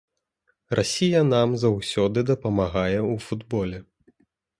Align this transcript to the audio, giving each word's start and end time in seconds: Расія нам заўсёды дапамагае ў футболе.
Расія 0.77 1.19
нам 1.33 1.49
заўсёды 1.63 2.19
дапамагае 2.31 2.97
ў 3.11 3.27
футболе. 3.27 3.79